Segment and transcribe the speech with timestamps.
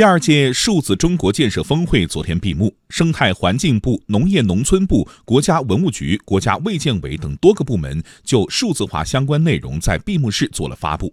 [0.00, 11.12] 第二届数字中国建设峰会昨天闭幕，生态环境部、农业农村部、国家文物局、国家卫健委等多个部门就数字化相关内容在闭幕式做了发布。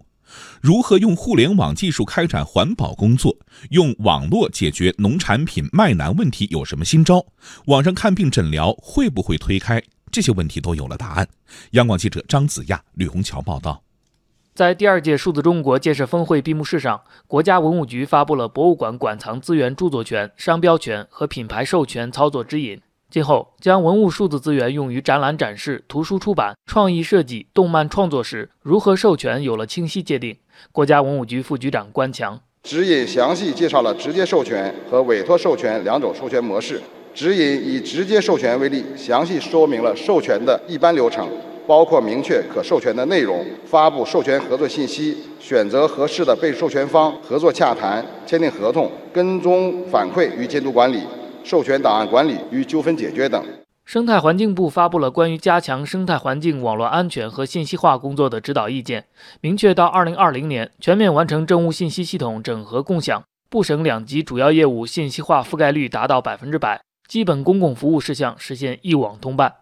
[0.62, 3.36] 如何用互联网技术开展环保工作？
[3.68, 7.26] 用网络解决农产品卖难问题有什么新招？
[7.66, 9.82] 网上看病诊疗会不会推开？
[10.10, 11.28] 这些问题都有了答案。
[11.72, 13.82] 央广记者张子亚、吕红桥报道。
[14.58, 22.80] 在第二届数字中国建设峰会闭幕式上，国家文物局发布了博物馆馆藏资源著作权、商标权和品牌授权操作指引。
[23.08, 30.36] 今后将文物数字资源用于展览展示、图书出版、创意设计、动漫创作时，如何授权有了清晰界定。
[30.72, 36.82] 国家文物局副局长关强指引详细介绍了直接授权和委托授权两种授权模式。
[37.14, 41.28] 指引以直接授权为例，详细说明了授权的一般流程。
[41.68, 51.02] 包括明确可授权的内容、发布授权合作信息、选择合适的被授权方、合作洽谈、签订合同、跟踪反馈与监督管理、
[51.44, 53.44] 授权档案管理与纠纷解决等。
[53.84, 59.04] 生态环境部发布了关于加强生态环境网络安全和信息化工作的指导意见，
[59.42, 69.52] 明确到二零二零年全面完成政务信息系统整合共享，部省两级主要业务信息化覆盖率达到百分之百，基本公共服务事项实现一网通办。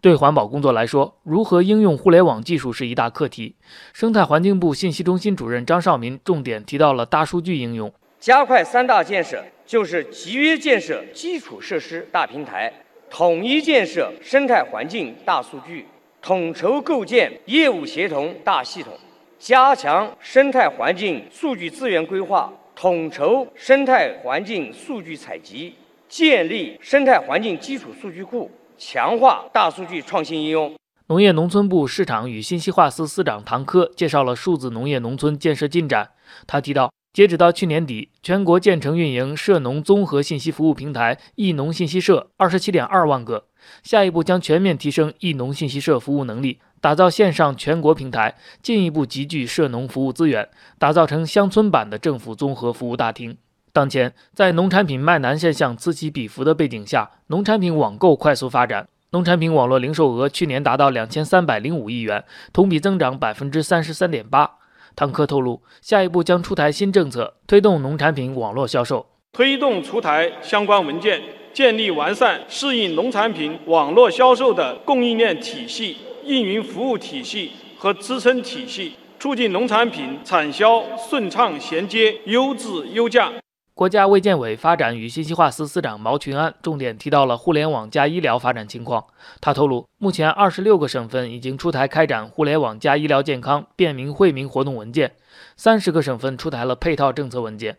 [0.00, 3.56] 对环保工作来说，如何应用互联网技术是一大课题。
[3.92, 7.92] 生态环境部信息中心主任张少民重点提到了大数据应用。
[8.18, 12.72] 加快三大建设，就是集约建设基础设施大平台，
[13.10, 15.86] 统一建设生态环境大数据，
[16.20, 18.92] 统筹构建业务协同大系统，
[19.40, 25.74] 加强生态环境数据资源规划，统筹生态环境数据采集，
[26.12, 28.50] 建立生态环境基础数据库。
[28.76, 30.74] 强化大数据创新应用。
[31.06, 36.10] 农业农村部市场与信息化司司长唐科介绍了数字农业农村建设进展。
[36.46, 43.46] 他提到，截止到去年底，全国建成运营涉农综合信息服务平台“易农信息社”二十七点二万个。
[43.82, 53.38] 下一步将全面提升易农信息社服务能力，打造线上全国平台，进一步集聚涉农服务资源，打造成乡村版的政府综合服务大厅。
[53.74, 62.22] 当前，在农产品卖难现象此起彼伏的背景下，农产品网购快速发展，农产品网络零售额去年达到两千三百零五亿元，
[62.52, 64.58] 同比增长百分之三十三点八。
[64.94, 71.22] 唐科透露，下一步将出台新政策，推动农产品网络销售，推动出台相关文件，
[71.54, 75.96] 建立完善适应农产品网络销售的供应链体系、
[76.26, 83.32] 运营服务体系和支撑体系，促进农产品产销顺畅衔接、优质优价。
[83.74, 89.06] 国家卫健委发展与信息化司司长毛群安重点提到了互联网加医疗发展情况。
[89.40, 95.12] 他透露，目前二十六个省份已经出台开展互联网加医疗健康便民惠民活动文件，
[95.56, 97.78] 三十个省份出台了配套政策文件。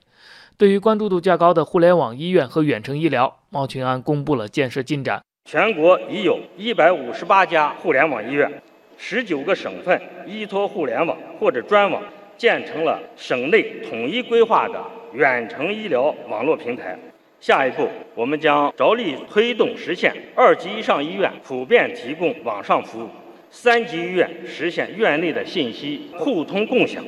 [0.57, 5.21] 对于关注度较高的互联网医院和远程医疗，毛群安公布了建设进展。
[5.45, 8.51] 全国已有一百五十八家互联网医院，
[8.97, 12.01] 十九个省份依托互联网或者专网
[12.43, 14.77] 建成了省内统一规划的。
[15.13, 16.93] 远程医疗网络平台，
[17.39, 23.09] 下一步我们将着力推动实现二级以上医院普遍提供网上服务，
[23.49, 27.01] 三级医院实现院内的信息互通共享。